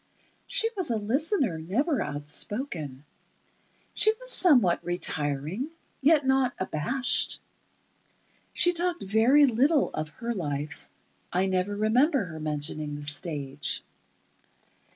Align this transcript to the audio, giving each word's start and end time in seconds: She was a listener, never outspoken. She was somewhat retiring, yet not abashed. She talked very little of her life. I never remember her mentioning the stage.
She 0.47 0.67
was 0.75 0.89
a 0.89 0.97
listener, 0.97 1.59
never 1.59 2.01
outspoken. 2.01 3.05
She 3.93 4.11
was 4.19 4.31
somewhat 4.31 4.83
retiring, 4.83 5.69
yet 6.01 6.25
not 6.25 6.55
abashed. 6.57 7.39
She 8.51 8.73
talked 8.73 9.03
very 9.03 9.45
little 9.45 9.91
of 9.93 10.09
her 10.09 10.33
life. 10.33 10.89
I 11.31 11.45
never 11.45 11.75
remember 11.75 12.25
her 12.25 12.39
mentioning 12.39 12.95
the 12.95 13.03
stage. 13.03 13.83